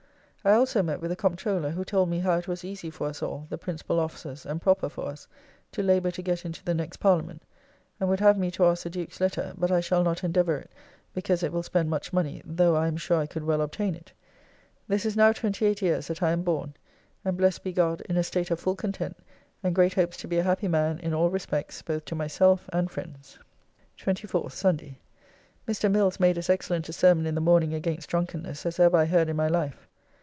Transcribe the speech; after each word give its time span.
I 0.43 0.53
also 0.53 0.81
met 0.81 0.99
with 0.99 1.11
the 1.11 1.15
Comptroller, 1.15 1.69
who 1.69 1.85
told 1.85 2.09
me 2.09 2.17
how 2.17 2.35
it 2.35 2.47
was 2.47 2.65
easy 2.65 2.89
for 2.89 3.05
us 3.05 3.21
all, 3.21 3.45
the 3.51 3.59
principal 3.59 3.99
officers, 3.99 4.43
and 4.43 4.59
proper 4.59 4.89
for 4.89 5.05
us, 5.09 5.27
to 5.71 5.83
labour 5.83 6.09
to 6.09 6.21
get 6.23 6.45
into 6.45 6.63
the 6.65 6.73
next 6.73 6.97
Parliament; 6.97 7.43
and 7.99 8.09
would 8.09 8.19
have 8.21 8.39
me 8.39 8.49
to 8.49 8.65
ask 8.65 8.81
the 8.81 8.89
Duke's 8.89 9.21
letter, 9.21 9.53
but 9.55 9.69
I 9.71 9.81
shall 9.81 10.01
not 10.03 10.23
endeavour 10.23 10.57
it 10.57 10.71
because 11.13 11.43
it 11.43 11.51
will 11.53 11.61
spend 11.61 11.91
much 11.91 12.11
money, 12.11 12.41
though 12.43 12.75
I 12.75 12.87
am 12.87 12.97
sure 12.97 13.17
I 13.19 13.27
could 13.27 13.43
well 13.43 13.61
obtain 13.61 13.93
it. 13.93 14.11
This 14.87 15.05
is 15.05 15.15
now 15.15 15.31
28 15.31 15.79
years 15.79 16.07
that 16.07 16.23
I 16.23 16.31
am 16.31 16.41
born. 16.41 16.73
And 17.23 17.37
blessed 17.37 17.63
be 17.63 17.71
God, 17.71 18.01
in 18.09 18.17
a 18.17 18.23
state 18.23 18.49
of 18.49 18.59
full 18.59 18.75
content, 18.75 19.17
and 19.61 19.75
great 19.75 19.93
hopes 19.93 20.17
to 20.17 20.27
be 20.27 20.39
a 20.39 20.43
happy 20.43 20.67
man 20.67 20.97
in 21.01 21.13
all 21.13 21.29
respects, 21.29 21.83
both 21.83 22.03
to 22.05 22.15
myself 22.15 22.67
and 22.73 22.89
friends. 22.89 23.37
24th 23.99 24.53
(Sunday). 24.53 24.97
Mr. 25.67 25.91
Mills 25.91 26.19
made 26.19 26.39
as 26.39 26.49
excellent 26.49 26.89
a 26.89 26.93
sermon 26.93 27.27
in 27.27 27.35
the 27.35 27.41
morning 27.41 27.75
against 27.75 28.09
drunkenness 28.09 28.65
as 28.65 28.79
ever 28.79 28.97
I 28.97 29.05
heard 29.05 29.29
in 29.29 29.35
my 29.35 29.47
life. 29.47 29.87